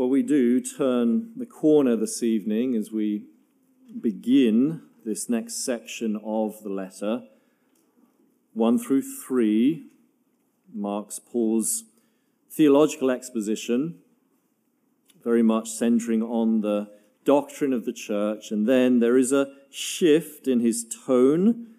[0.00, 3.24] Well, we do turn the corner this evening as we
[4.00, 7.24] begin this next section of the letter.
[8.54, 9.90] 1 through 3
[10.72, 11.84] marks Paul's
[12.50, 13.98] theological exposition,
[15.22, 16.88] very much centering on the
[17.26, 18.50] doctrine of the church.
[18.50, 21.74] And then there is a shift in his tone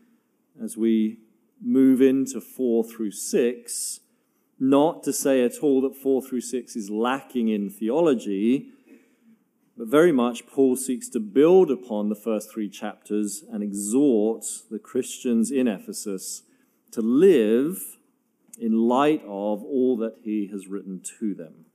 [0.63, 1.21] as we
[1.59, 3.99] move into 4 through 6
[4.61, 8.69] not to say at all that 4 through 6 is lacking in theology,
[9.75, 14.77] but very much Paul seeks to build upon the first three chapters and exhort the
[14.77, 16.43] Christians in Ephesus
[16.91, 17.97] to live
[18.59, 21.65] in light of all that he has written to them.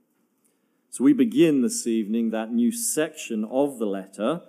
[0.88, 4.42] So we begin this evening that new section of the letter.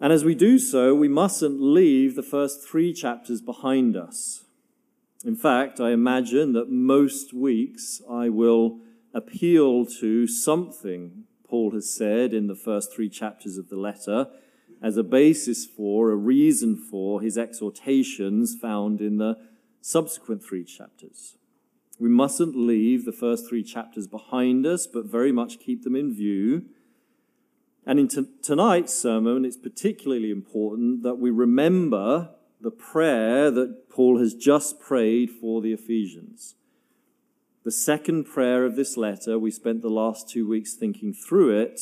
[0.00, 4.44] And as we do so, we mustn't leave the first three chapters behind us.
[5.24, 8.78] In fact, I imagine that most weeks I will
[9.12, 14.28] appeal to something Paul has said in the first three chapters of the letter
[14.80, 19.36] as a basis for, a reason for his exhortations found in the
[19.80, 21.36] subsequent three chapters.
[21.98, 26.14] We mustn't leave the first three chapters behind us, but very much keep them in
[26.14, 26.66] view.
[27.84, 34.18] And in t- tonight's sermon, it's particularly important that we remember the prayer that Paul
[34.18, 36.54] has just prayed for the Ephesians.
[37.64, 41.80] The second prayer of this letter, we spent the last two weeks thinking through it.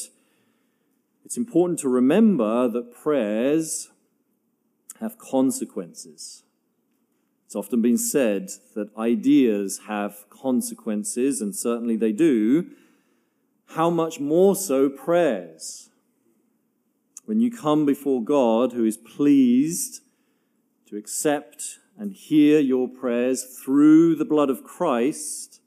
[1.24, 3.88] It's important to remember that prayers
[5.00, 6.42] have consequences.
[7.44, 12.70] It's often been said that ideas have consequences, and certainly they do.
[13.70, 15.90] How much more so prayers?
[17.24, 20.00] When you come before God, who is pleased
[20.86, 25.60] to accept and hear your prayers through the blood of Christ,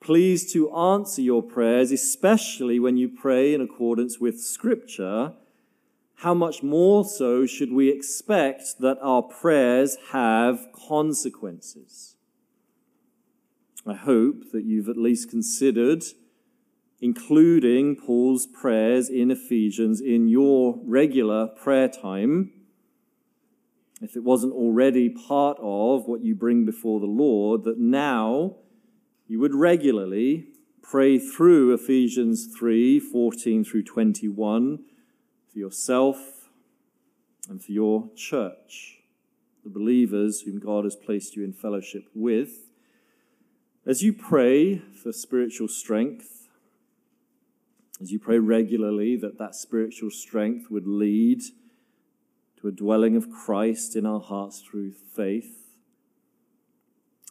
[0.00, 5.34] please to answer your prayers, especially when you pray in accordance with Scripture,
[6.16, 12.16] how much more so should we expect that our prayers have consequences?
[13.86, 16.04] I hope that you've at least considered
[17.00, 22.52] including Paul's prayers in Ephesians in your regular prayer time
[24.00, 28.56] if it wasn't already part of what you bring before the Lord, that now
[29.28, 30.46] you would regularly
[30.82, 34.78] pray through Ephesians 3 14 through 21
[35.52, 36.48] for yourself
[37.48, 39.00] and for your church,
[39.64, 42.70] the believers whom God has placed you in fellowship with.
[43.84, 46.48] As you pray for spiritual strength,
[48.00, 51.42] as you pray regularly that that spiritual strength would lead
[52.60, 55.56] to a dwelling of Christ in our hearts through faith.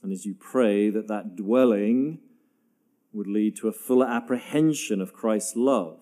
[0.01, 2.19] And as you pray that that dwelling
[3.11, 5.99] would lead to a fuller apprehension of Christ's love.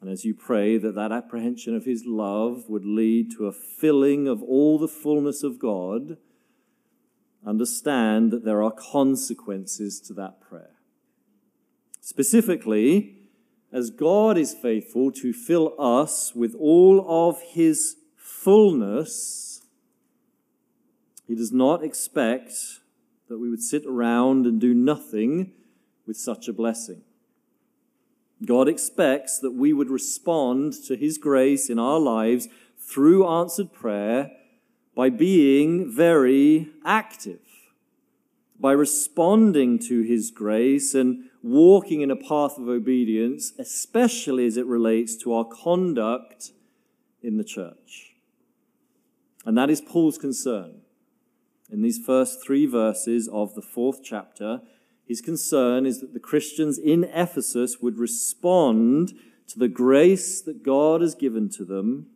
[0.00, 4.26] And as you pray that that apprehension of his love would lead to a filling
[4.26, 6.16] of all the fullness of God,
[7.46, 10.74] understand that there are consequences to that prayer.
[12.00, 13.21] Specifically,
[13.72, 19.62] as God is faithful to fill us with all of his fullness,
[21.26, 22.52] he does not expect
[23.28, 25.52] that we would sit around and do nothing
[26.06, 27.02] with such a blessing.
[28.44, 34.32] God expects that we would respond to his grace in our lives through answered prayer
[34.94, 37.40] by being very active,
[38.58, 44.66] by responding to his grace and walking in a path of obedience, especially as it
[44.66, 46.52] relates to our conduct
[47.22, 48.14] in the church.
[49.44, 50.82] And that is Paul's concern.
[51.70, 54.60] In these first three verses of the fourth chapter,
[55.06, 59.14] his concern is that the Christians in Ephesus would respond
[59.48, 62.06] to the grace that God has given to them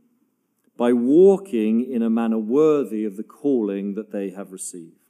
[0.77, 5.06] by walking in a manner worthy of the calling that they have received.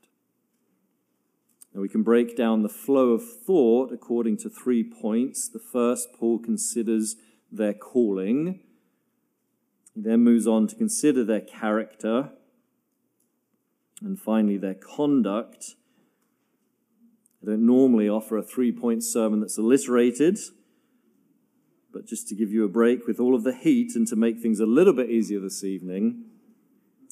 [1.76, 5.46] And we can break down the flow of thought according to three points.
[5.46, 7.16] The first, Paul considers
[7.52, 8.60] their calling.
[9.94, 12.30] He then moves on to consider their character.
[14.00, 15.74] And finally, their conduct.
[17.42, 20.38] I don't normally offer a three point sermon that's alliterated,
[21.92, 24.40] but just to give you a break with all of the heat and to make
[24.40, 26.24] things a little bit easier this evening,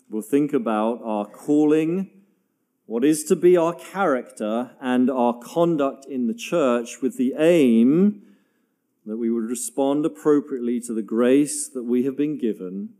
[0.09, 2.24] we'll think about our calling
[2.87, 8.23] what is to be our character and our conduct in the church with the aim
[9.07, 12.91] that we would respond appropriately to the grace that we have been given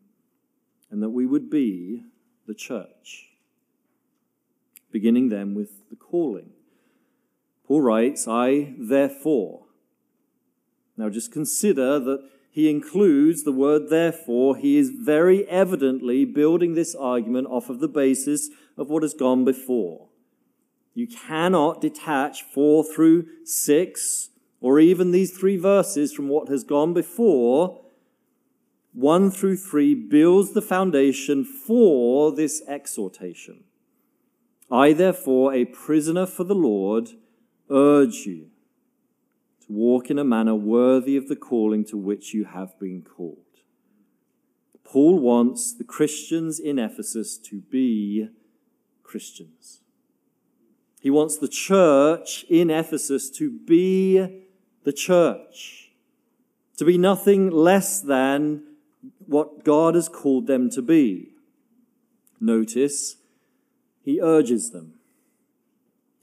[0.91, 2.05] and that we would be
[2.47, 3.31] the church.
[4.91, 6.51] Beginning then with the calling.
[7.67, 9.65] Paul writes, I therefore.
[10.97, 14.57] Now just consider that he includes the word therefore.
[14.57, 19.45] He is very evidently building this argument off of the basis of what has gone
[19.45, 20.09] before.
[20.95, 24.31] You cannot detach four through six
[24.61, 27.81] or even these three verses from what has gone before.
[28.93, 33.65] One through three builds the foundation for this exhortation.
[34.71, 37.11] I, therefore, a prisoner for the Lord,
[37.69, 38.51] urge you
[39.67, 43.39] to walk in a manner worthy of the calling to which you have been called.
[44.85, 48.29] Paul wants the Christians in Ephesus to be
[49.15, 49.79] Christians.
[51.01, 54.43] He wants the church in Ephesus to be
[54.83, 55.93] the church,
[56.79, 58.65] to be nothing less than
[59.25, 61.29] what God has called them to be.
[62.41, 63.19] Notice,
[64.03, 64.95] he urges them.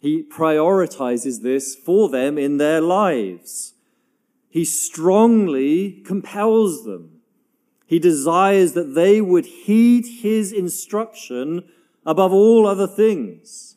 [0.01, 3.75] He prioritizes this for them in their lives.
[4.49, 7.21] He strongly compels them.
[7.85, 11.69] He desires that they would heed his instruction
[12.05, 13.75] above all other things.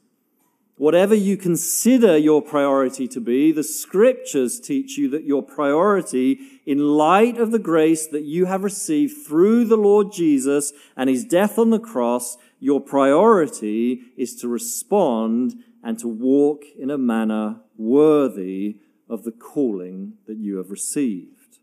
[0.77, 6.79] Whatever you consider your priority to be, the scriptures teach you that your priority, in
[6.79, 11.59] light of the grace that you have received through the Lord Jesus and his death
[11.59, 15.55] on the cross, your priority is to respond
[15.85, 18.79] and to walk in a manner worthy
[19.09, 21.59] of the calling that you have received.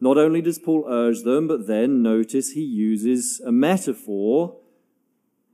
[0.00, 4.56] Not only does Paul urge them, but then notice he uses a metaphor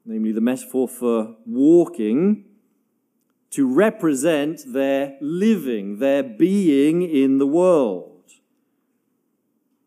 [0.07, 2.45] namely the metaphor for walking,
[3.51, 8.31] to represent their living, their being in the world.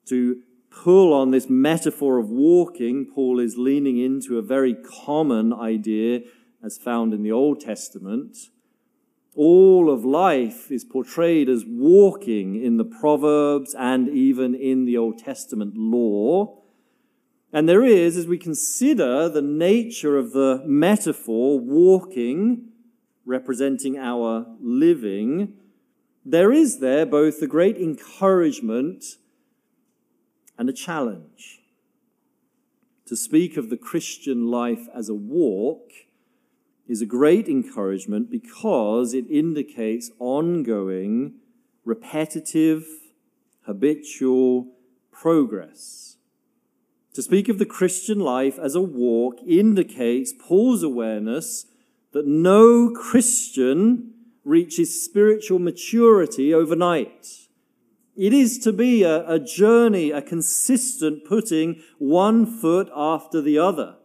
[0.07, 6.21] To pull on this metaphor of walking, Paul is leaning into a very common idea
[6.63, 8.37] as found in the Old Testament.
[9.35, 15.19] All of life is portrayed as walking in the Proverbs and even in the Old
[15.19, 16.61] Testament law.
[17.51, 22.69] And there is, as we consider the nature of the metaphor, walking,
[23.25, 25.53] representing our living,
[26.23, 29.03] there is there both a great encouragement
[30.57, 31.61] and a challenge.
[33.07, 35.89] To speak of the Christian life as a walk
[36.87, 41.35] is a great encouragement because it indicates ongoing,
[41.83, 42.85] repetitive,
[43.63, 44.67] habitual
[45.11, 46.08] progress
[47.19, 51.65] to speak of the Christian life as a walk indicates Paul's awareness
[52.13, 54.13] that no Christian
[54.45, 57.27] reaches spiritual maturity overnight.
[58.15, 63.97] It is to be a, a, journey, a consistent putting one foot after the other,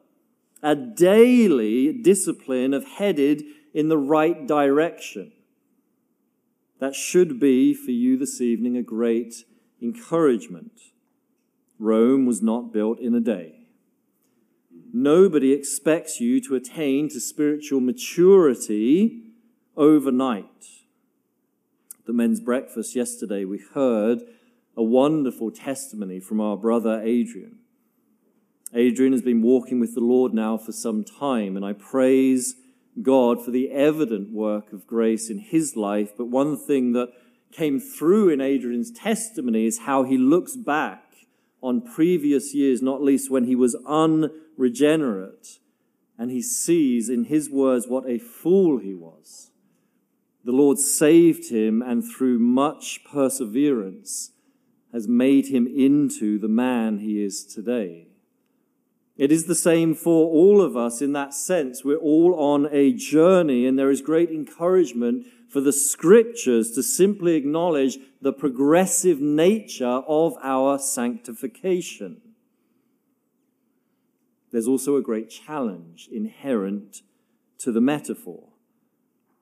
[0.61, 5.31] a daily discipline of headed in the right direction.
[6.81, 9.45] That should be for you this evening a great
[9.81, 10.81] encouragement.
[11.79, 13.55] Rome was not built in a day.
[14.93, 19.23] Nobody expects you to attain to spiritual maturity
[19.77, 20.47] overnight.
[22.07, 24.21] The men's breakfast yesterday, we heard
[24.77, 27.59] a wonderful testimony from our brother Adrian.
[28.73, 32.57] Adrian has been walking with the Lord now for some time, and I praise
[33.03, 36.11] God for the evident work of grace in his life.
[36.17, 37.11] But one thing that
[37.53, 41.04] came through in Adrian's testimony is how he looks back
[41.65, 45.59] on previous years, not least when he was unregenerate,
[46.19, 49.51] and he sees in his words what a fool he was.
[50.45, 54.33] The Lord saved him, and through much perseverance
[54.93, 58.09] has made him into the man he is today.
[59.17, 61.85] It is the same for all of us in that sense.
[61.85, 67.37] We're all on a journey, and there is great encouragement for the scriptures to simply
[67.37, 72.21] acknowledge the progressive nature of our sanctification.
[74.51, 77.03] There's also a great challenge inherent
[77.59, 78.49] to the metaphor.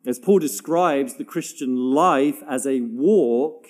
[0.05, 3.69] As Paul describes the Christian life as a walk,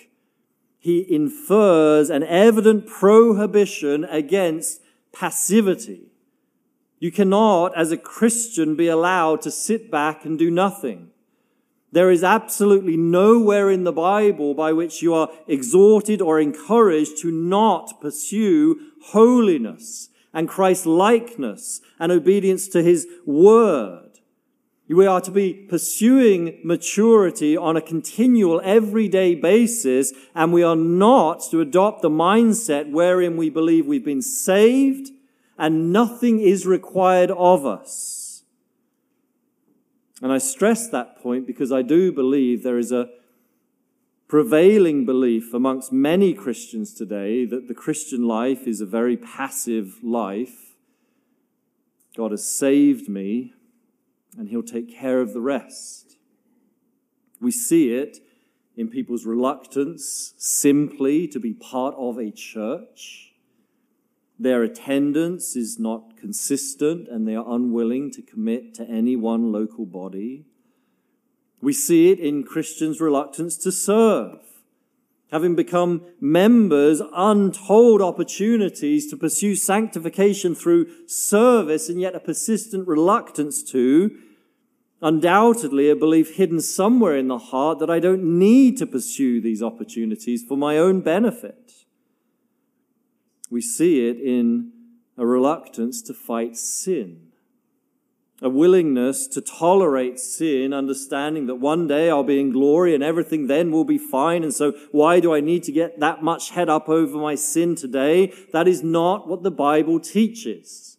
[0.81, 4.81] he infers an evident prohibition against
[5.13, 6.11] passivity.
[6.99, 11.11] You cannot, as a Christian, be allowed to sit back and do nothing.
[11.93, 17.31] There is absolutely nowhere in the Bible by which you are exhorted or encouraged to
[17.31, 24.09] not pursue holiness and Christ likeness and obedience to his word.
[24.89, 31.43] We are to be pursuing maturity on a continual, everyday basis, and we are not
[31.51, 35.11] to adopt the mindset wherein we believe we've been saved
[35.59, 38.22] and nothing is required of us.
[40.23, 43.11] And I stress that point because I do believe there is a
[44.29, 50.77] prevailing belief amongst many Christians today that the Christian life is a very passive life.
[52.17, 53.53] God has saved me,
[54.39, 56.17] and He'll take care of the rest.
[57.41, 58.19] We see it
[58.77, 63.32] in people's reluctance simply to be part of a church.
[64.43, 69.87] Their attendance is not consistent and they are unwilling to commit to any one local
[69.87, 70.47] body.
[71.61, 74.41] We see it in Christians' reluctance to serve.
[75.31, 83.63] Having become members, untold opportunities to pursue sanctification through service and yet a persistent reluctance
[83.71, 84.11] to,
[85.01, 89.63] undoubtedly a belief hidden somewhere in the heart that I don't need to pursue these
[89.63, 91.82] opportunities for my own benefit.
[93.53, 94.73] We see it in
[95.17, 97.33] a reluctance to fight sin
[98.43, 103.47] a willingness to tolerate sin, understanding that one day I'll be in glory and everything
[103.47, 104.43] then will be fine.
[104.43, 107.77] And so why do I need to get that much head up over my sin
[107.77, 108.35] today?
[108.53, 110.99] That is not what the Bible teaches.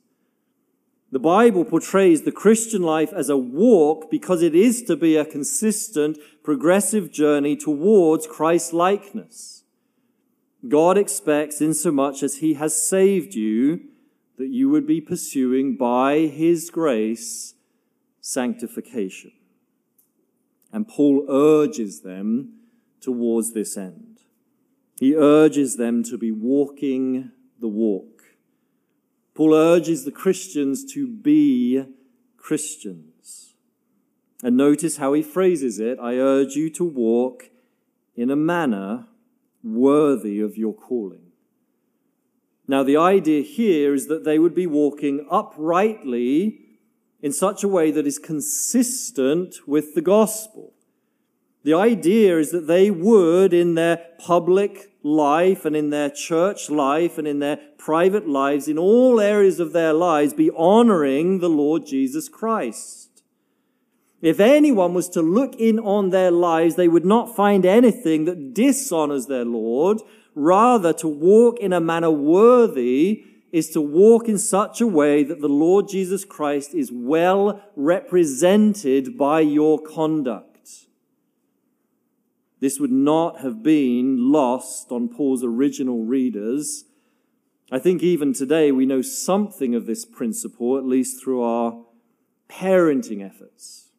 [1.11, 5.25] The Bible portrays the Christian life as a walk because it is to be a
[5.25, 9.62] consistent, progressive journey towards Christ likeness.
[10.67, 13.81] God expects, insomuch as He has saved you,
[14.37, 17.55] that you would be pursuing by His grace
[18.21, 19.31] sanctification.
[20.71, 22.53] And Paul urges them
[23.01, 24.21] towards this end.
[24.99, 28.23] He urges them to be walking the walk.
[29.35, 31.85] Paul urges the Christians to be
[32.37, 33.55] Christians.
[34.43, 37.49] And notice how he phrases it I urge you to walk
[38.15, 39.07] in a manner
[39.63, 41.31] worthy of your calling.
[42.67, 46.59] Now, the idea here is that they would be walking uprightly
[47.21, 50.73] in such a way that is consistent with the gospel.
[51.63, 57.17] The idea is that they would, in their public life and in their church life
[57.17, 61.85] and in their private lives, in all areas of their lives, be honoring the Lord
[61.85, 63.12] Jesus Christ.
[64.23, 68.55] If anyone was to look in on their lives, they would not find anything that
[68.55, 69.99] dishonors their Lord
[70.35, 75.41] Rather, to walk in a manner worthy is to walk in such a way that
[75.41, 80.87] the Lord Jesus Christ is well represented by your conduct.
[82.59, 86.85] This would not have been lost on Paul's original readers.
[87.71, 91.83] I think even today we know something of this principle, at least through our
[92.49, 93.89] parenting efforts.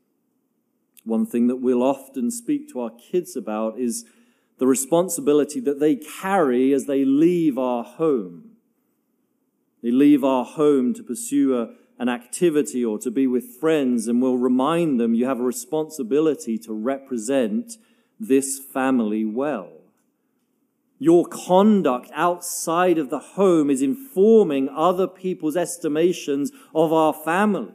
[1.05, 4.05] One thing that we'll often speak to our kids about is
[4.59, 8.53] the responsibility that they carry as they leave our home.
[9.83, 14.23] They leave our home to pursue a, an activity or to be with friends, and
[14.23, 17.77] we'll remind them you have a responsibility to represent
[18.19, 19.71] this family well.
[20.99, 27.75] Your conduct outside of the home is informing other people's estimations of our family.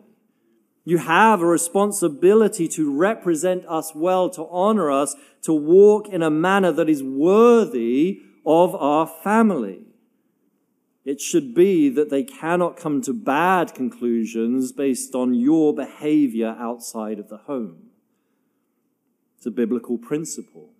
[0.90, 6.32] You have a responsibility to represent us well, to honor us, to walk in a
[6.32, 9.82] manner that is worthy of our family.
[11.06, 17.20] It should be that they cannot come to bad conclusions based on your behavior outside
[17.20, 17.92] of the home.
[19.38, 20.72] It's a biblical principle.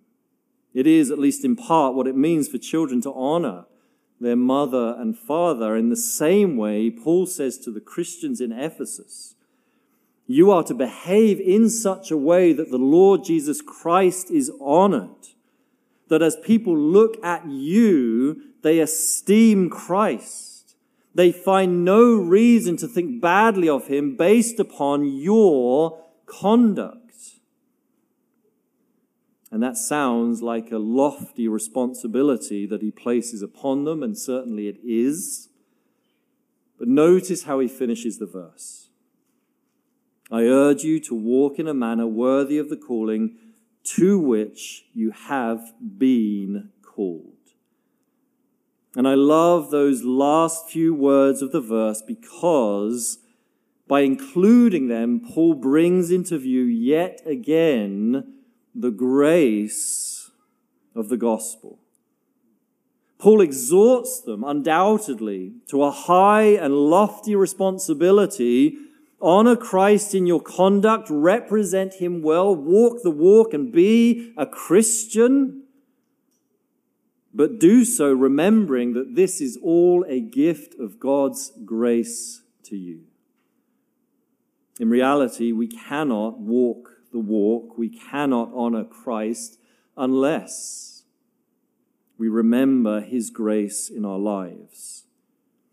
[0.74, 3.66] It is, at least in part, what it means for children to honor
[4.20, 9.36] their mother and father in the same way Paul says to the Christians in Ephesus
[10.30, 15.26] you are to behave in such a way that the Lord Jesus Christ is honored.
[16.06, 20.76] That as people look at you, they esteem Christ.
[21.14, 27.00] They find no reason to think badly of him based upon your conduct.
[29.50, 34.78] And that sounds like a lofty responsibility that he places upon them, and certainly it
[34.84, 35.48] is.
[36.78, 38.89] But notice how he finishes the verse.
[40.30, 43.36] I urge you to walk in a manner worthy of the calling
[43.82, 47.34] to which you have been called.
[48.94, 53.18] And I love those last few words of the verse because
[53.88, 58.34] by including them, Paul brings into view yet again
[58.74, 60.30] the grace
[60.94, 61.80] of the gospel.
[63.18, 68.78] Paul exhorts them undoubtedly to a high and lofty responsibility
[69.20, 75.64] Honor Christ in your conduct, represent Him well, walk the walk, and be a Christian.
[77.32, 83.02] But do so remembering that this is all a gift of God's grace to you.
[84.80, 89.58] In reality, we cannot walk the walk, we cannot honor Christ
[89.96, 91.02] unless
[92.16, 95.04] we remember his grace in our lives.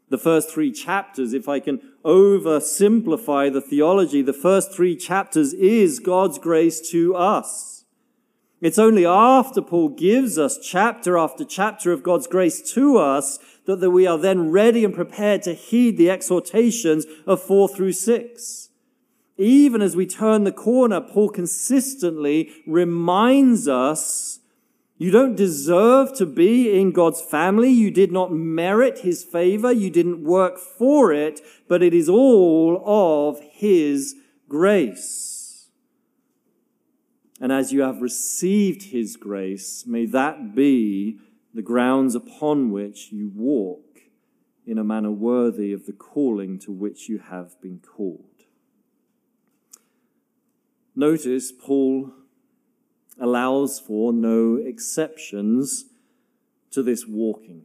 [0.10, 6.00] The first three chapters, if I can oversimplify the theology, the first three chapters is
[6.00, 7.84] God's grace to us.
[8.60, 13.82] It's only after Paul gives us chapter after chapter of God's grace to us that,
[13.82, 18.70] that we are then ready and prepared to heed the exhortations of four through six.
[19.38, 24.40] Even as we turn the corner, Paul consistently reminds us
[24.98, 27.70] you don't deserve to be in God's family.
[27.70, 29.72] You did not merit his favor.
[29.72, 34.16] You didn't work for it, but it is all of his
[34.50, 35.70] grace.
[37.40, 41.20] And as you have received his grace, may that be
[41.54, 43.84] the grounds upon which you walk
[44.66, 48.26] in a manner worthy of the calling to which you have been called.
[50.96, 52.12] Notice Paul
[53.20, 55.86] allows for no exceptions
[56.72, 57.64] to this walking.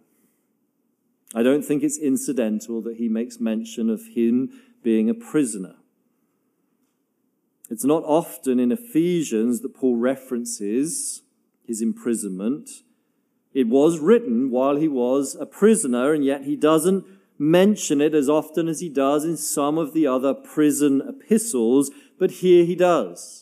[1.35, 4.51] I don't think it's incidental that he makes mention of him
[4.83, 5.77] being a prisoner.
[7.71, 11.23] It's not often in Ephesians that Paul references
[11.67, 12.69] his imprisonment.
[13.55, 17.05] It was written while he was a prisoner, and yet he doesn't
[17.39, 22.31] mention it as often as he does in some of the other prison epistles, but
[22.31, 23.42] here he does.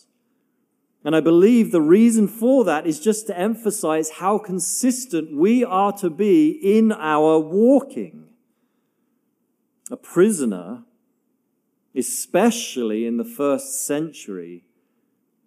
[1.05, 5.93] And I believe the reason for that is just to emphasize how consistent we are
[5.93, 8.29] to be in our walking.
[9.91, 10.85] A prisoner,
[11.95, 14.65] especially in the first century,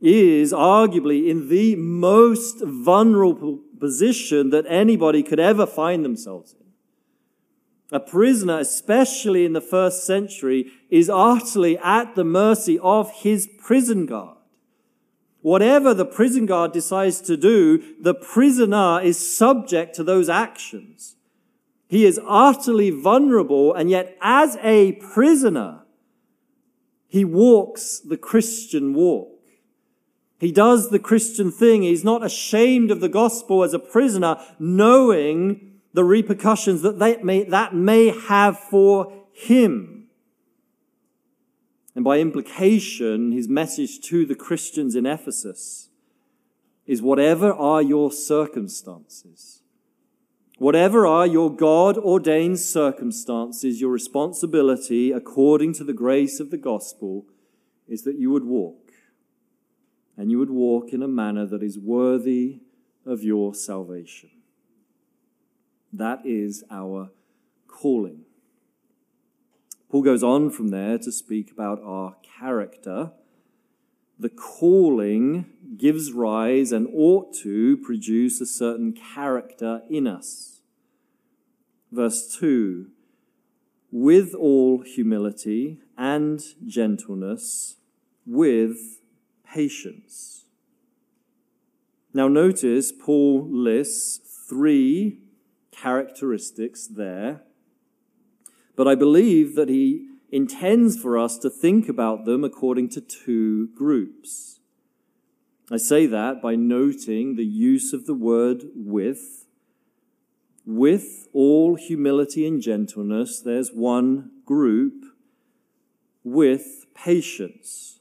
[0.02, 6.64] is arguably in the most vulnerable position that anybody could ever find themselves in.
[7.96, 14.08] A prisoner, especially in the first century, is utterly at the mercy of his prison
[14.08, 14.38] guard.
[15.44, 21.18] Whatever the prison guard decides to do, the prisoner is subject to those actions.
[21.90, 25.82] He is utterly vulnerable, and yet as a prisoner,
[27.10, 29.30] he walks the Christian walk.
[30.40, 31.84] He does the Christian thing.
[31.84, 37.76] He's not ashamed of the gospel as a prisoner, knowing the repercussions that may, that
[37.76, 39.93] may have for him.
[41.96, 45.90] And by implication, his message to the Christians in Ephesus
[46.86, 49.62] is whatever are your circumstances,
[50.58, 57.26] whatever are your God ordained circumstances, your responsibility according to the grace of the gospel
[57.88, 58.92] is that you would walk,
[60.18, 62.60] and you would walk in a manner that is worthy
[63.06, 64.32] of your salvation.
[65.92, 67.12] That is our
[67.68, 68.23] calling.
[69.94, 73.12] Paul goes on from there to speak about our character.
[74.18, 75.46] The calling
[75.78, 80.62] gives rise and ought to produce a certain character in us.
[81.92, 82.88] Verse 2
[83.92, 87.78] with all humility and gentleness,
[88.26, 89.00] with
[89.46, 90.46] patience.
[92.16, 95.20] Now, notice Paul lists three
[95.72, 97.44] characteristics there
[98.76, 103.68] but I believe that he intends for us to think about them according to two
[103.76, 104.60] groups.
[105.72, 109.46] I say that by noting the use of the word with.
[110.66, 115.06] With all humility and gentleness, there's one group.
[116.24, 118.00] With patience,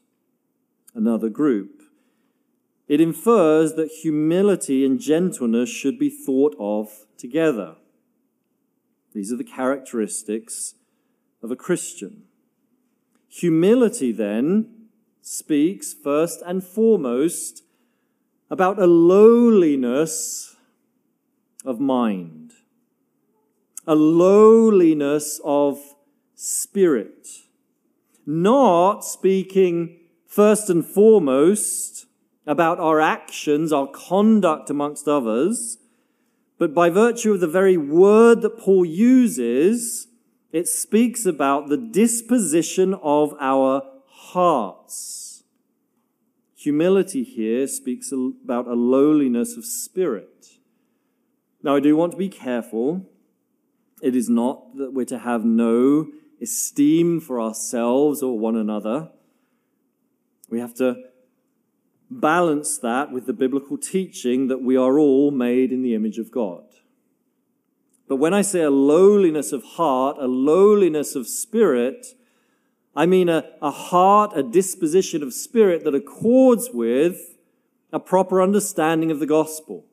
[0.94, 1.82] another group.
[2.88, 7.76] It infers that humility and gentleness should be thought of together.
[9.14, 10.75] These are the characteristics
[11.42, 12.25] of a Christian.
[13.29, 14.88] Humility, then,
[15.20, 17.62] speaks first and foremost
[18.51, 20.57] about a lowliness
[21.64, 22.53] of mind,
[23.87, 25.81] a lowliness of
[26.35, 27.29] spirit,
[28.27, 32.07] not speaking first and foremost
[32.46, 35.79] about our actions, our conduct amongst others,
[36.62, 40.07] but by virtue of the very word that Paul uses,
[40.53, 45.42] it speaks about the disposition of our hearts.
[46.55, 50.51] Humility here speaks about a lowliness of spirit.
[51.64, 53.11] Now, I do want to be careful.
[54.01, 59.11] It is not that we're to have no esteem for ourselves or one another.
[60.48, 60.94] We have to
[62.20, 66.31] balance that with the biblical teaching that we are all made in the image of
[66.31, 66.64] God.
[68.09, 72.09] But when I say a lowliness of heart, a lowliness of spirit,
[72.94, 77.37] I mean a, a heart, a disposition of spirit that accords with
[77.92, 79.87] a proper understanding of the gospel.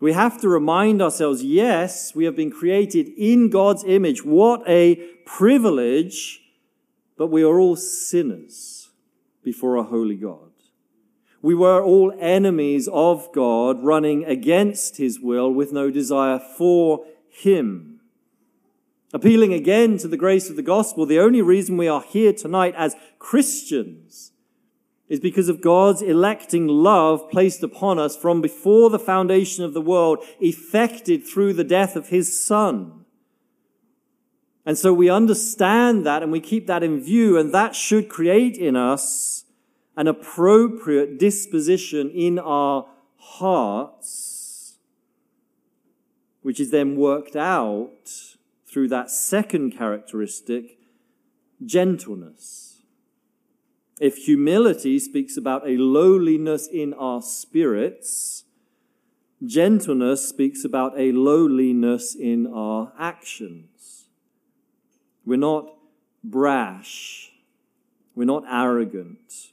[0.00, 4.24] We have to remind ourselves, yes, we have been created in God's image.
[4.24, 6.40] What a privilege,
[7.16, 8.90] but we are all sinners
[9.42, 10.47] before a holy God.
[11.40, 18.00] We were all enemies of God, running against his will with no desire for him.
[19.12, 22.74] Appealing again to the grace of the gospel, the only reason we are here tonight
[22.76, 24.32] as Christians
[25.08, 29.80] is because of God's electing love placed upon us from before the foundation of the
[29.80, 33.06] world, effected through the death of his son.
[34.66, 38.58] And so we understand that and we keep that in view, and that should create
[38.58, 39.44] in us
[39.98, 44.78] an appropriate disposition in our hearts,
[46.40, 50.78] which is then worked out through that second characteristic,
[51.66, 52.84] gentleness.
[54.00, 58.44] If humility speaks about a lowliness in our spirits,
[59.44, 64.06] gentleness speaks about a lowliness in our actions.
[65.26, 65.74] We're not
[66.22, 67.32] brash.
[68.14, 69.50] We're not arrogant.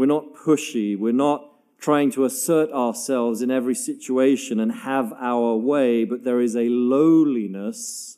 [0.00, 0.98] We're not pushy.
[0.98, 1.46] We're not
[1.78, 6.70] trying to assert ourselves in every situation and have our way, but there is a
[6.70, 8.16] lowliness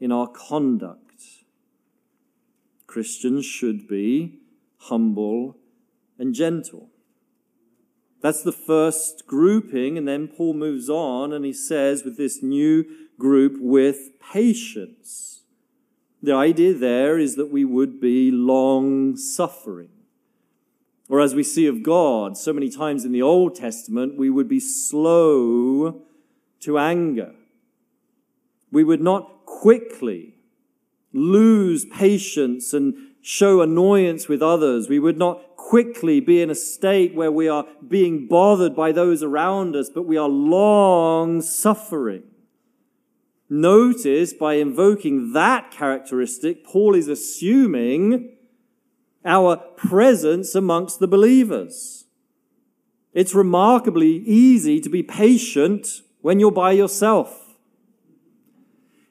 [0.00, 1.22] in our conduct.
[2.88, 4.40] Christians should be
[4.78, 5.58] humble
[6.18, 6.88] and gentle.
[8.20, 12.84] That's the first grouping, and then Paul moves on and he says, with this new
[13.16, 15.42] group, with patience.
[16.20, 19.90] The idea there is that we would be long suffering.
[21.10, 24.46] Or as we see of God so many times in the Old Testament, we would
[24.48, 26.02] be slow
[26.60, 27.34] to anger.
[28.70, 30.36] We would not quickly
[31.12, 34.88] lose patience and show annoyance with others.
[34.88, 39.24] We would not quickly be in a state where we are being bothered by those
[39.24, 42.22] around us, but we are long suffering.
[43.48, 48.36] Notice by invoking that characteristic, Paul is assuming
[49.24, 52.06] our presence amongst the believers.
[53.12, 57.56] It's remarkably easy to be patient when you're by yourself.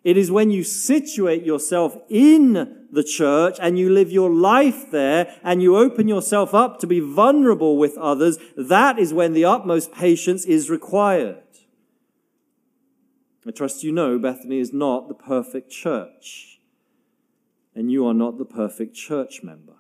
[0.03, 5.35] It is when you situate yourself in the church and you live your life there
[5.43, 9.91] and you open yourself up to be vulnerable with others, that is when the utmost
[9.91, 11.43] patience is required.
[13.45, 16.59] I trust you know Bethany is not the perfect church,
[17.73, 19.78] and you are not the perfect church member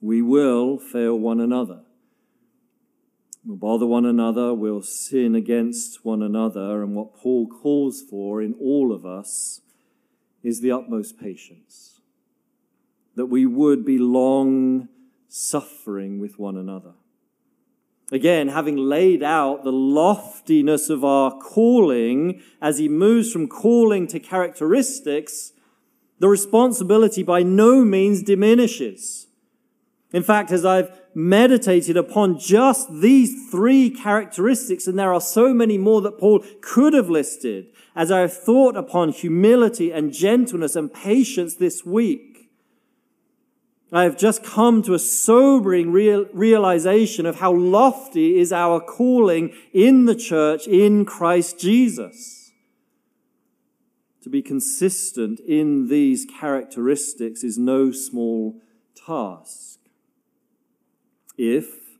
[0.00, 1.82] we will fail one another.
[3.44, 8.54] We'll bother one another, we'll sin against one another, and what Paul calls for in
[8.60, 9.62] all of us
[10.42, 12.00] is the utmost patience.
[13.14, 14.88] That we would be long
[15.28, 16.92] suffering with one another.
[18.12, 24.18] Again, having laid out the loftiness of our calling as he moves from calling to
[24.18, 25.52] characteristics,
[26.18, 29.28] the responsibility by no means diminishes.
[30.12, 35.78] In fact, as I've meditated upon just these three characteristics, and there are so many
[35.78, 40.92] more that Paul could have listed, as I have thought upon humility and gentleness and
[40.92, 42.50] patience this week,
[43.92, 49.52] I have just come to a sobering real, realization of how lofty is our calling
[49.72, 52.52] in the church in Christ Jesus.
[54.22, 58.60] To be consistent in these characteristics is no small
[58.94, 59.69] task
[61.40, 61.98] if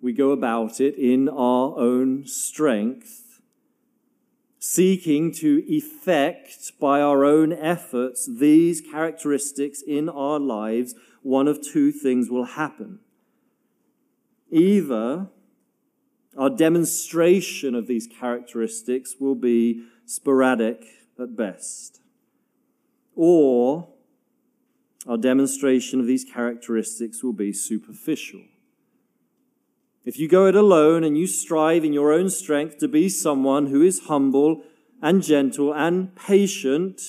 [0.00, 3.40] we go about it in our own strength,
[4.60, 11.90] seeking to effect by our own efforts these characteristics in our lives, one of two
[11.90, 13.00] things will happen.
[14.48, 15.26] Either
[16.38, 20.84] our demonstration of these characteristics will be sporadic
[21.18, 22.00] at best,
[23.16, 23.88] or
[25.08, 28.42] our demonstration of these characteristics will be superficial.
[30.04, 33.66] If you go it alone and you strive in your own strength to be someone
[33.66, 34.64] who is humble
[35.00, 37.00] and gentle and patient,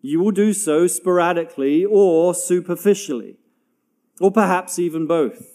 [0.00, 3.36] you will do so sporadically or superficially,
[4.20, 5.54] or perhaps even both.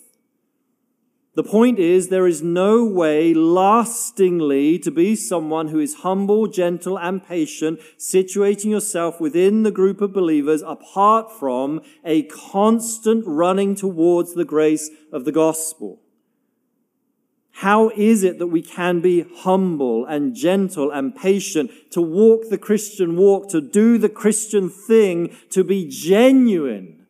[1.35, 6.99] The point is, there is no way lastingly to be someone who is humble, gentle,
[6.99, 14.33] and patient, situating yourself within the group of believers apart from a constant running towards
[14.33, 16.01] the grace of the gospel.
[17.59, 22.57] How is it that we can be humble and gentle and patient, to walk the
[22.57, 27.05] Christian walk, to do the Christian thing, to be genuine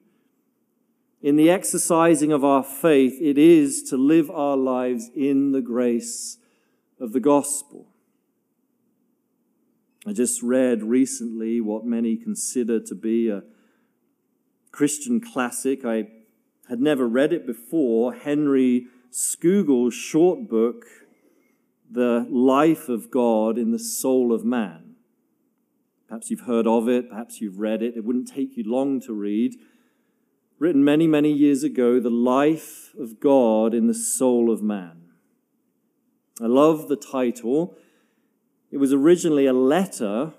[1.21, 3.19] in the exercising of our faith?
[3.21, 6.39] It is to live our lives in the grace
[6.99, 7.85] of the gospel.
[10.07, 13.43] I just read recently what many consider to be a
[14.71, 15.85] Christian classic.
[15.85, 16.07] I
[16.67, 18.15] had never read it before.
[18.15, 20.85] Henry Scougal's short book,
[21.89, 24.95] The Life of God in the Soul of Man.
[26.07, 27.95] Perhaps you've heard of it, perhaps you've read it.
[27.95, 29.55] It wouldn't take you long to read.
[30.59, 35.01] Written many, many years ago, The Life of God in the Soul of Man.
[36.39, 37.77] I love the title.
[38.71, 40.33] It was originally a letter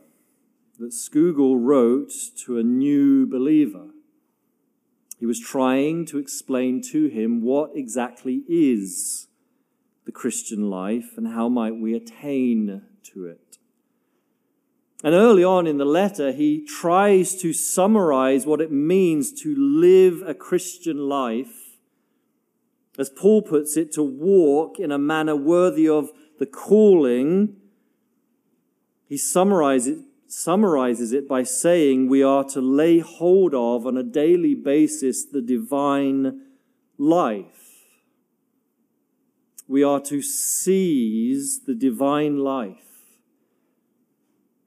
[0.78, 2.12] that Scougal wrote
[2.44, 3.88] to a new believer.
[5.20, 9.28] He was trying to explain to him what exactly is
[10.06, 13.58] the Christian life and how might we attain to it.
[15.04, 20.22] And early on in the letter, he tries to summarize what it means to live
[20.26, 21.76] a Christian life.
[22.98, 27.56] As Paul puts it, to walk in a manner worthy of the calling.
[29.06, 34.54] He summarizes summarizes it by saying we are to lay hold of on a daily
[34.54, 36.40] basis the divine
[36.98, 37.86] life.
[39.66, 42.76] We are to seize the divine life.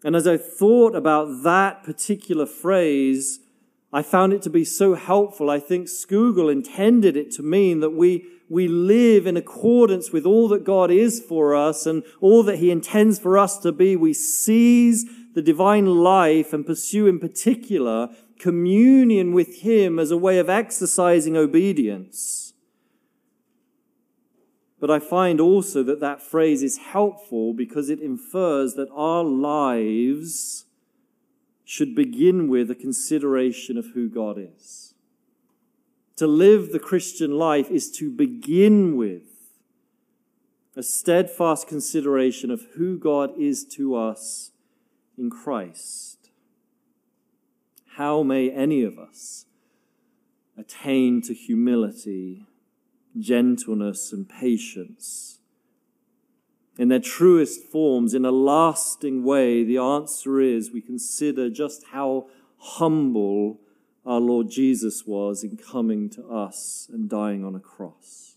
[0.04, 3.40] And as I thought about that particular phrase,
[3.94, 5.50] I found it to be so helpful.
[5.50, 10.50] I think Scougal intended it to mean that we, we live in accordance with all
[10.50, 13.96] that God is for us and all that He intends for us to be.
[13.96, 20.38] We seize the divine life and pursue in particular communion with Him as a way
[20.38, 22.54] of exercising obedience.
[24.80, 30.66] But I find also that that phrase is helpful because it infers that our lives
[31.64, 34.94] should begin with a consideration of who God is.
[36.18, 39.24] To live the Christian life is to begin with
[40.76, 44.52] a steadfast consideration of who God is to us
[45.18, 46.30] in Christ.
[47.96, 49.46] How may any of us
[50.58, 52.48] attain to humility,
[53.18, 55.40] gentleness, and patience?
[56.78, 62.30] In their truest forms, in a lasting way, the answer is we consider just how
[62.58, 63.60] humble
[64.06, 68.33] our Lord Jesus was in coming to us and dying on a cross.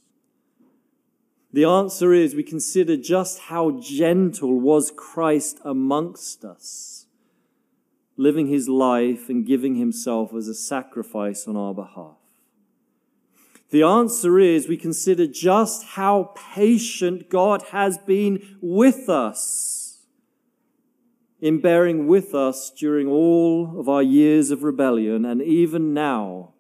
[1.56, 7.06] The answer is we consider just how gentle was Christ amongst us,
[8.18, 12.18] living his life and giving himself as a sacrifice on our behalf.
[13.70, 20.04] The answer is we consider just how patient God has been with us
[21.40, 26.52] in bearing with us during all of our years of rebellion and even now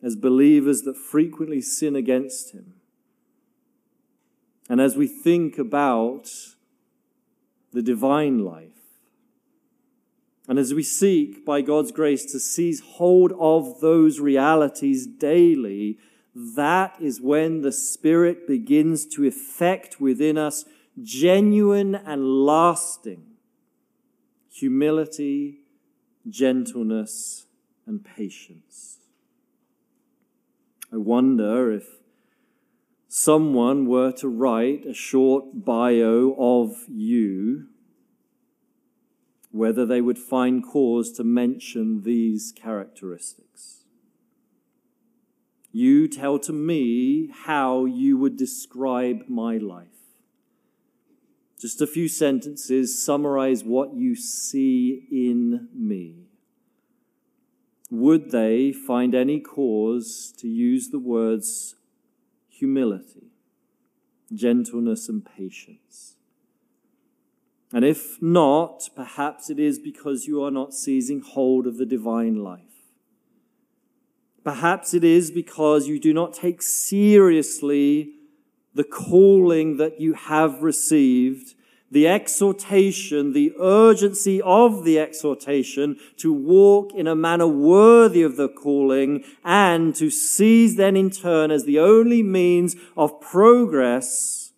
[0.00, 2.74] as believers that frequently sin against him.
[4.68, 6.30] And as we think about
[7.72, 8.72] the divine life,
[10.46, 15.98] and as we seek, by God's grace, to seize hold of those realities daily,
[16.34, 20.64] that is when the Spirit begins to effect within us
[21.02, 23.24] genuine and lasting
[24.50, 25.60] humility,
[26.28, 27.46] gentleness,
[27.86, 28.98] and patience.
[30.92, 31.86] I wonder if
[33.18, 37.66] someone were to write a short bio of you,
[39.50, 43.84] whether they would find cause to mention these characteristics.
[45.72, 49.88] You tell to me how you would describe my life.
[51.60, 56.28] Just a few sentences summarize what you see in me.
[57.90, 61.74] Would they find any cause to use the words
[62.58, 63.30] humility,
[64.32, 66.14] gentleness, and patience.
[67.72, 72.36] And if not, perhaps it is because you are not seizing hold of the divine
[72.36, 72.62] life.
[74.42, 78.12] Perhaps it is because you do not take seriously
[78.74, 81.54] the calling that you have received
[81.90, 88.48] the exhortation, the urgency of the exhortation to walk in a manner worthy of the
[88.48, 94.52] calling and to seize then in turn as the only means of progress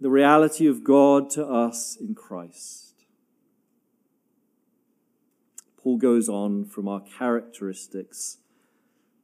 [0.00, 3.04] the reality of God to us in Christ.
[5.76, 8.38] Paul goes on from our characteristics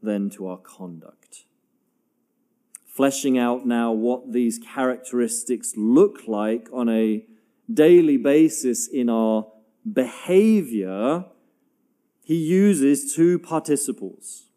[0.00, 1.44] then to our conduct.
[2.92, 7.24] Fleshing out now what these characteristics look like on a
[7.72, 9.46] daily basis in our
[9.90, 11.24] behavior,
[12.22, 14.48] he uses two participles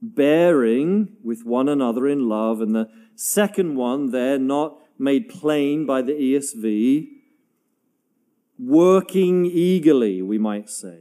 [0.00, 6.00] bearing with one another in love, and the second one there, not made plain by
[6.00, 7.08] the ESV,
[8.58, 11.00] working eagerly, we might say.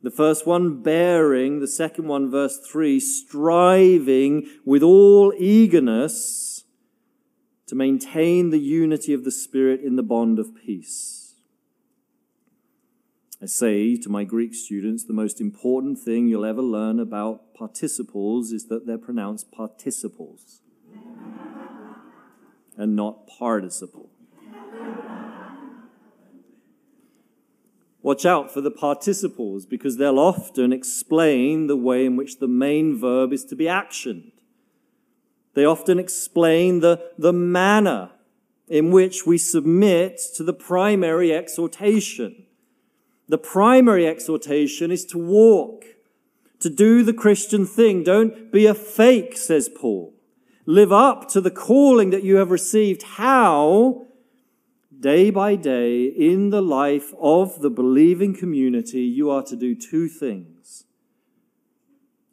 [0.00, 6.64] The first one bearing, the second one, verse 3, striving with all eagerness
[7.66, 11.34] to maintain the unity of the Spirit in the bond of peace.
[13.42, 18.52] I say to my Greek students, the most important thing you'll ever learn about participles
[18.52, 20.60] is that they're pronounced participles
[22.76, 24.10] and not participle.
[28.08, 32.98] Watch out for the participles because they'll often explain the way in which the main
[32.98, 34.32] verb is to be actioned.
[35.52, 38.12] They often explain the, the manner
[38.66, 42.46] in which we submit to the primary exhortation.
[43.28, 45.84] The primary exhortation is to walk,
[46.60, 48.04] to do the Christian thing.
[48.04, 50.14] Don't be a fake, says Paul.
[50.64, 53.02] Live up to the calling that you have received.
[53.02, 54.06] How?
[54.98, 60.08] Day by day in the life of the believing community, you are to do two
[60.08, 60.84] things.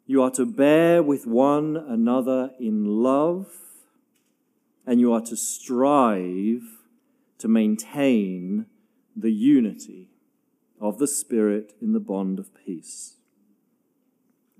[0.06, 3.48] You are to bear with one another in love,
[4.86, 6.62] and you are to strive
[7.38, 8.66] to maintain
[9.16, 10.10] the unity
[10.80, 13.16] of the Spirit in the bond of peace.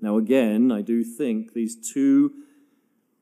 [0.01, 2.33] Now, again, I do think these two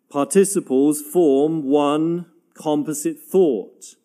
[0.10, 3.96] participles form one composite thought.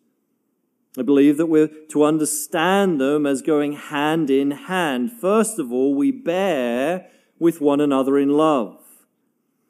[0.97, 5.11] I believe that we're to understand them as going hand in hand.
[5.11, 7.07] First of all, we bear
[7.39, 8.77] with one another in love.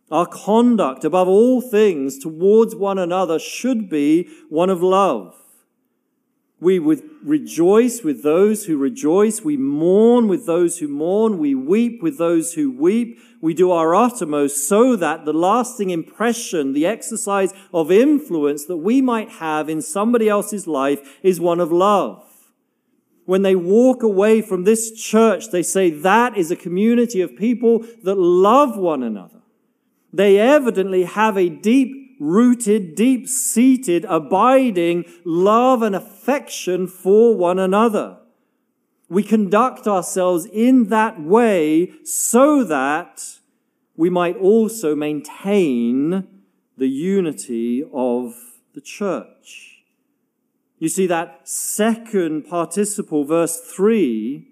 [0.10, 5.40] Our conduct, above all things, towards one another should be one of love.
[6.62, 9.41] We would rejoice with those who rejoice.
[9.41, 11.39] We mourn with those who mourn.
[11.39, 13.19] We weep with those who weep.
[13.41, 19.02] We do our uttermost so that the lasting impression, the exercise of influence that we
[19.02, 22.24] might have in somebody else's life is one of love.
[23.26, 27.80] When they walk away from this church, they say that is a community of people
[28.04, 29.41] that love one another.
[30.13, 38.19] They evidently have a deep rooted, deep seated, abiding love and affection for one another.
[39.10, 43.39] We conduct ourselves in that way so that
[43.97, 46.27] we might also maintain
[46.77, 48.36] the unity of
[48.75, 49.84] the church.
[50.77, 54.47] You see, that second participle, verse 3,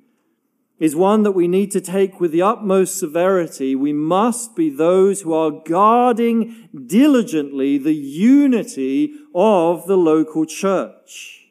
[0.80, 3.76] is one that we need to take with the utmost severity.
[3.76, 11.48] We must be those who are guarding diligently the unity of the local church.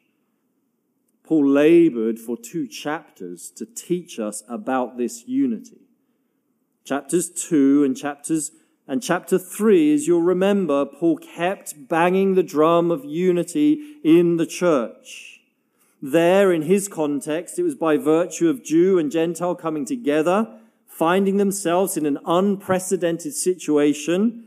[1.23, 5.81] Paul labored for two chapters to teach us about this unity.
[6.83, 8.51] Chapters 2 and chapters
[8.87, 14.47] and chapter 3, as you'll remember, Paul kept banging the drum of unity in the
[14.47, 15.38] church.
[16.01, 20.47] There, in his context, it was by virtue of Jew and Gentile coming together,
[20.87, 24.45] finding themselves in an unprecedented situation.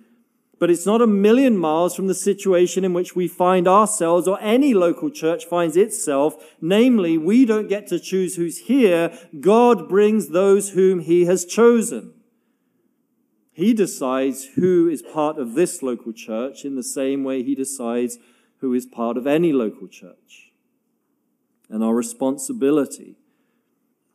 [0.58, 4.40] But it's not a million miles from the situation in which we find ourselves or
[4.40, 6.54] any local church finds itself.
[6.60, 9.12] Namely, we don't get to choose who's here.
[9.40, 12.14] God brings those whom he has chosen.
[13.52, 18.18] He decides who is part of this local church in the same way he decides
[18.60, 20.51] who is part of any local church
[21.72, 23.16] and our responsibility.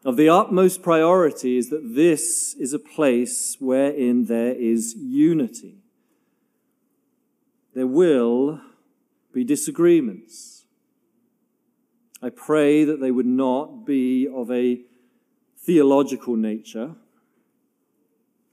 [0.05, 5.79] Of the utmost priority is that this is a place wherein there is unity.
[7.73, 8.61] There will
[9.33, 10.65] be disagreements.
[12.21, 14.81] I pray that they would not be of a
[15.57, 16.95] theological nature.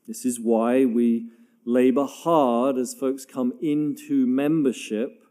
[0.09, 1.29] This is why we
[1.67, 5.24] labor hard as folks come into membership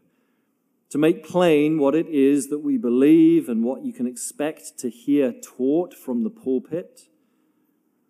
[0.94, 4.88] to make plain what it is that we believe and what you can expect to
[4.88, 7.08] hear taught from the pulpit.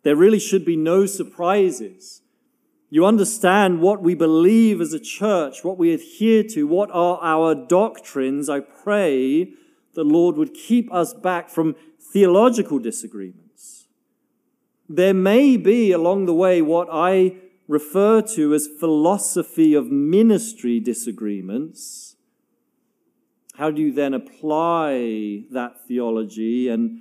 [0.03, 2.21] There really should be no surprises.
[2.91, 7.55] You understand what we believe as a church, what we adhere to, what are our
[7.55, 8.51] doctrines.
[8.51, 9.55] I pray
[9.95, 11.77] the Lord would keep us back from
[12.13, 13.87] theological disagreements.
[14.91, 22.14] There may be along the way what I refer to as philosophy of ministry disagreements
[23.57, 27.01] how do you then apply that theology and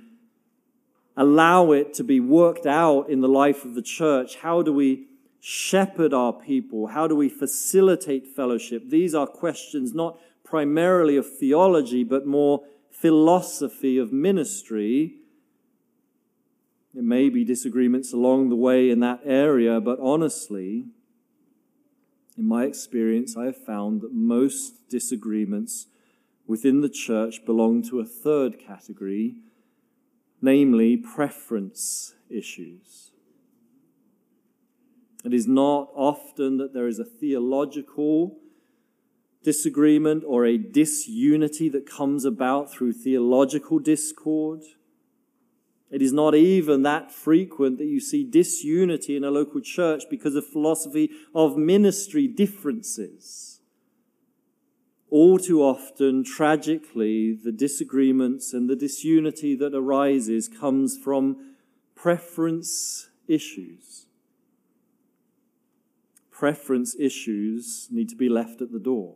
[1.16, 4.36] allow it to be worked out in the life of the church?
[4.36, 5.06] How do we
[5.40, 6.88] shepherd our people?
[6.88, 8.88] How do we facilitate fellowship?
[8.88, 15.16] These are questions not primarily of theology, but more philosophy of ministry.
[16.92, 20.84] There may be disagreements along the way in that area, but honestly,
[22.38, 25.88] in my experience, I have found that most disagreements
[26.46, 29.36] within the church belong to a third category,
[30.42, 33.12] namely preference issues.
[35.24, 38.36] It is not often that there is a theological
[39.42, 44.62] disagreement or a disunity that comes about through theological discord.
[45.90, 50.34] It is not even that frequent that you see disunity in a local church because
[50.34, 53.53] of philosophy of ministry differences.
[55.14, 61.54] All too often, tragically, the disagreements and the disunity that arises comes from
[61.94, 64.06] preference issues.
[66.32, 69.14] Preference issues need to be left at the door.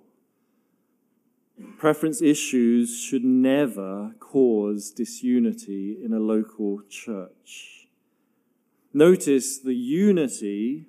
[1.78, 7.88] Preference issues should never cause disunity in a local church.
[8.94, 10.86] Notice the unity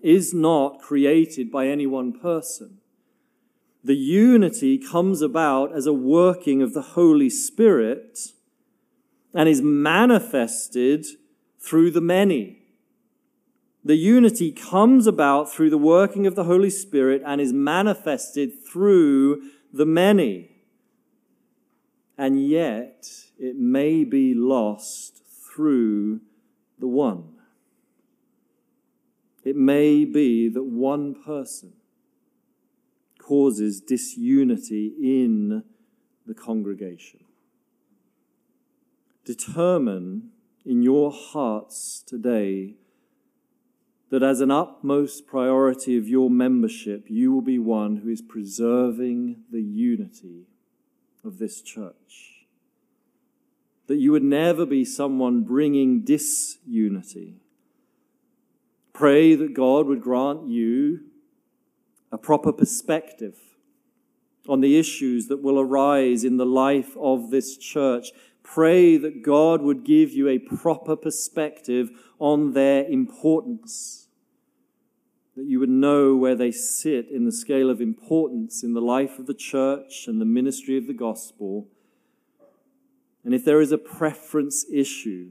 [0.00, 2.78] is not created by any one person.
[3.84, 8.18] The unity comes about as a working of the Holy Spirit
[9.34, 11.06] and is manifested
[11.58, 12.58] through the many.
[13.84, 19.42] The unity comes about through the working of the Holy Spirit and is manifested through
[19.72, 20.50] the many.
[22.16, 26.20] And yet, it may be lost through
[26.78, 27.24] the one.
[29.42, 31.72] It may be that one person
[33.32, 35.64] causes disunity in
[36.26, 37.24] the congregation.
[39.24, 40.28] Determine
[40.66, 42.74] in your hearts today
[44.10, 49.36] that as an utmost priority of your membership, you will be one who is preserving
[49.50, 50.44] the unity
[51.24, 52.44] of this church.
[53.86, 57.36] That you would never be someone bringing disunity.
[58.92, 61.04] Pray that God would grant you
[62.12, 63.38] a proper perspective
[64.48, 68.08] on the issues that will arise in the life of this church.
[68.42, 74.08] Pray that God would give you a proper perspective on their importance,
[75.36, 79.18] that you would know where they sit in the scale of importance in the life
[79.18, 81.68] of the church and the ministry of the gospel.
[83.24, 85.30] And if there is a preference issue,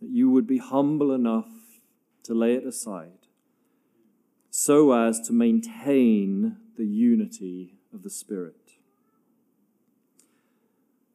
[0.00, 1.48] that you would be humble enough
[2.24, 3.23] to lay it aside
[4.56, 8.54] so as to maintain the unity of the Spirit.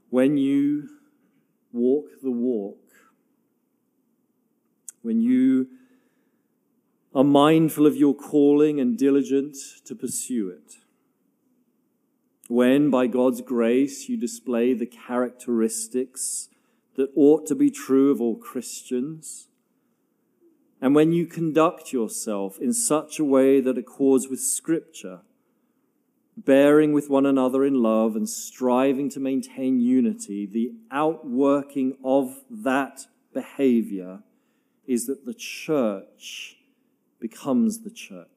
[0.10, 0.90] When you
[1.72, 2.84] walk the walk,
[5.04, 5.70] when you
[7.16, 10.74] are mindful of your calling and diligent to pursue it,
[12.50, 16.50] when by God's grace you display the characteristics
[16.98, 19.48] that ought to be true of all Christians,
[20.82, 25.22] and when you conduct yourself in such a way that accords with Scripture,
[26.38, 33.08] bearing with one another in love and striving to maintain unity, the outworking of that
[33.34, 34.20] behavior
[34.88, 36.58] is that the church
[37.20, 38.28] becomes the church.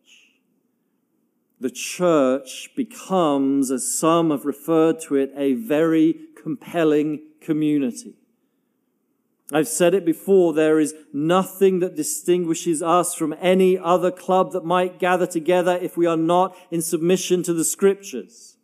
[1.60, 8.16] The church becomes, as some have referred to it, a very compelling community.
[9.52, 14.64] I've said it before, there is nothing that distinguishes us from any other club that
[14.64, 18.56] might gather together if we are not in submission to the scriptures.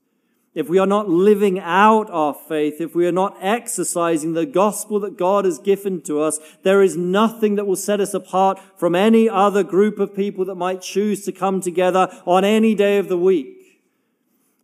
[0.55, 4.99] If we are not living out our faith, if we are not exercising the gospel
[5.01, 8.95] that God has given to us, there is nothing that will set us apart from
[8.95, 13.09] any other group of people that might choose to come together on any day of
[13.09, 13.58] the week.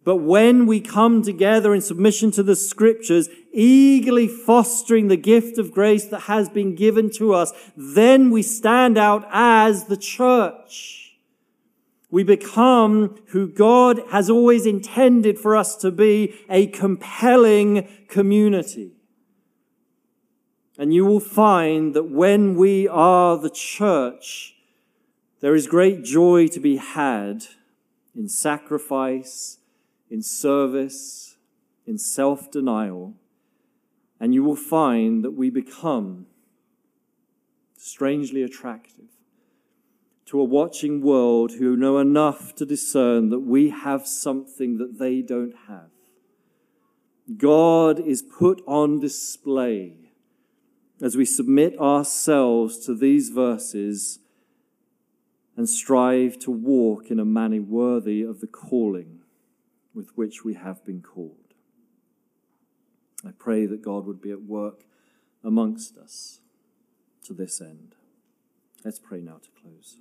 [0.05, 5.73] But when we come together in submission to the scriptures, eagerly fostering the gift of
[5.73, 11.17] grace that has been given to us, then we stand out as the church.
[12.11, 18.93] We become who God has always intended for us to be, a compelling community.
[20.79, 24.55] And you will find that when we are the church,
[25.41, 27.47] there is great joy to be had
[28.15, 29.59] in sacrifice,
[30.11, 31.37] in service,
[31.87, 33.15] in self denial,
[34.21, 36.27] and you will find that we become
[37.77, 39.09] strangely attractive
[40.27, 45.21] to a watching world who know enough to discern that we have something that they
[45.21, 45.91] don't have.
[47.37, 49.97] God is put on display
[51.03, 54.21] as we submit ourselves to these verses
[55.57, 59.21] and strive to walk in a manner worthy of the calling
[59.95, 61.55] with which we have been called.
[63.27, 64.85] I pray that God would be at work
[65.43, 66.41] amongst us
[67.25, 67.95] to this end.
[68.85, 69.99] Let's pray now to close.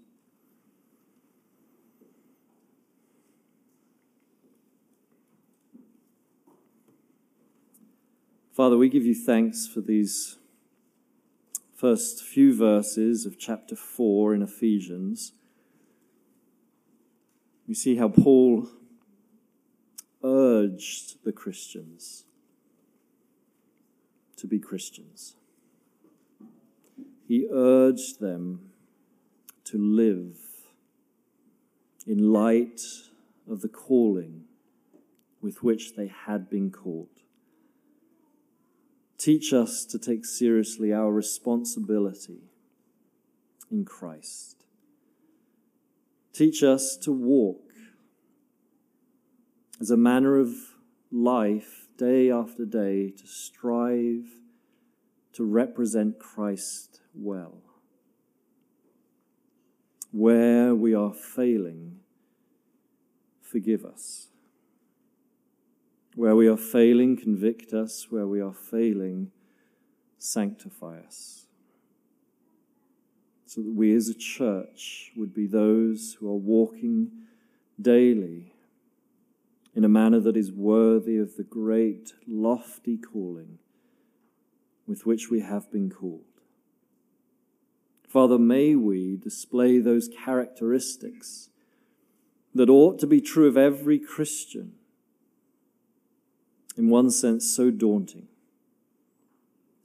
[8.52, 10.38] Father, we give you thanks for these
[11.74, 15.34] first few verses of chapter 4 in Ephesians.
[17.68, 18.68] We see how Paul
[20.24, 22.26] urged the Christians
[24.38, 25.36] to be Christians.
[27.28, 28.72] He urged them
[29.66, 30.38] to live
[32.06, 32.82] in light
[33.50, 34.44] of the calling
[35.42, 37.10] with which they had been called.
[39.18, 42.42] Teach us to take seriously our responsibility
[43.72, 44.66] in Christ.
[46.34, 47.73] Teach us to walk
[49.80, 50.54] as a manner of
[51.12, 54.28] life day after day to strive
[55.34, 57.58] to represent Christ well.
[60.12, 62.00] Where we are failing,
[63.42, 64.28] forgive us.
[66.16, 68.08] Where we are failing, convict us.
[68.12, 69.32] Where we are failing,
[70.20, 71.48] sanctify us.
[73.48, 77.12] So that we as a church would be those who are walking
[77.82, 78.53] daily
[79.76, 83.58] in a manner that is worthy of the great, lofty calling
[84.86, 86.22] with which we have been called.
[88.08, 91.50] Father, may we display those characteristics
[92.54, 94.74] that ought to be true of every Christian
[96.78, 98.28] in one sense, so daunting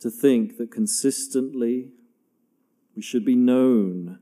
[0.00, 1.90] to think that consistently
[2.94, 4.18] we should be known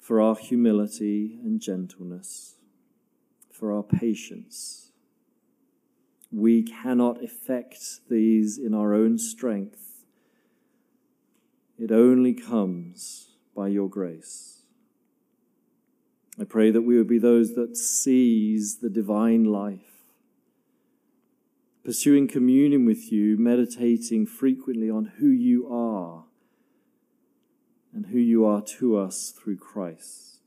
[0.00, 2.54] for our humility and gentleness,
[3.58, 4.92] for our patience.
[6.30, 10.04] We cannot effect these in our own strength.
[11.78, 14.62] It only comes by your grace.
[16.40, 19.88] I pray that we would be those that seize the divine life
[21.88, 26.24] pursuing communion with you, meditating frequently on who you are
[27.94, 30.37] and who you are to us through Christ.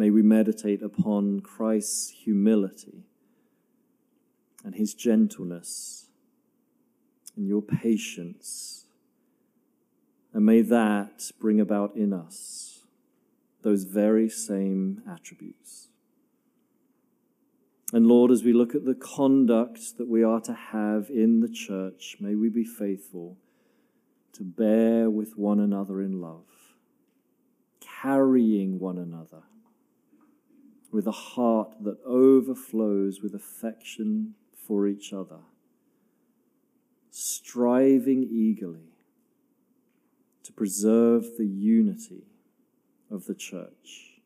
[0.00, 3.04] May we meditate upon Christ's humility
[4.64, 6.06] and his gentleness
[7.36, 8.86] and your patience.
[10.32, 12.82] And may that bring about in us
[13.60, 15.88] those very same attributes.
[17.92, 21.48] And Lord, as we look at the conduct that we are to have in the
[21.50, 23.36] church, may we be faithful
[24.32, 26.46] to bear with one another in love,
[27.82, 29.42] carrying one another
[30.92, 34.34] with a heart that overflows with affection
[34.66, 35.40] for each other,
[37.10, 38.92] striving eagerly
[40.42, 42.24] to preserve the unity
[43.10, 44.20] of the church.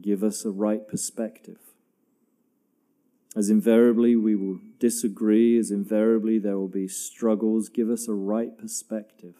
[0.00, 1.58] Give us a right perspective
[3.36, 8.56] as invariably we will disagree, as invariably there will be struggles, give us a right
[8.58, 9.36] perspective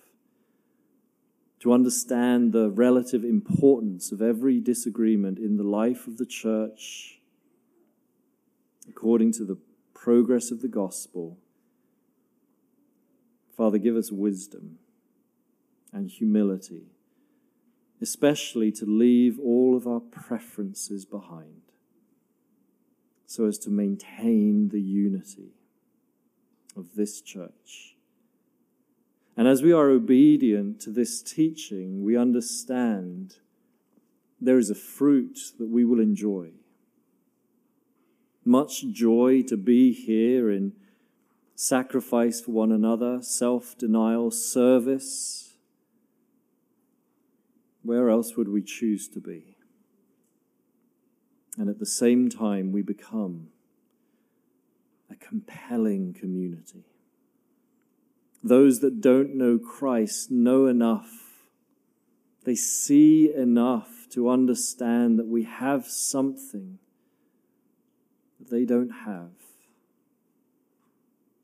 [1.61, 7.21] to understand the relative importance of every disagreement in the life of the church
[8.89, 9.57] according to the
[9.95, 11.39] progress of the gospel.
[13.57, 14.79] Father, give us wisdom
[15.93, 16.87] and humility,
[18.01, 21.61] especially to leave all of our preferences behind
[23.27, 25.53] so as to maintain the unity
[26.75, 27.97] of this church.
[29.41, 33.36] And as we are obedient to this teaching, we understand
[34.38, 36.51] there is a fruit that we will enjoy.
[38.45, 40.74] Much joy to be here in
[41.55, 45.55] sacrifice for one another, self denial, service.
[47.82, 49.57] Where else would we choose to be?
[51.57, 53.49] And at the same time, we become
[55.11, 56.89] a compelling community.
[58.43, 61.11] Those that don't know Christ know enough.
[62.45, 66.78] They see enough to understand that we have something
[68.38, 69.30] that they don't have.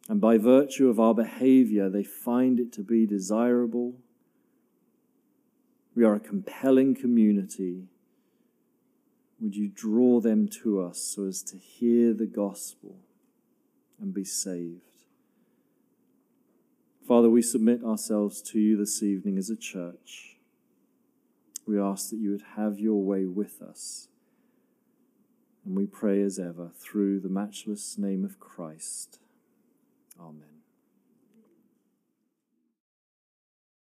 [0.08, 3.94] And by virtue of our behavior, they find it to be desirable.
[5.94, 7.88] We are a compelling community
[9.40, 12.96] would you draw them to us so as to hear the gospel
[14.00, 14.85] and be saved?
[17.06, 20.38] Father, we submit ourselves to you this evening as a church.
[21.64, 24.08] We ask that you would have your way with us.
[25.64, 29.20] And we pray as ever through the matchless name of Christ.
[30.20, 30.55] Amen.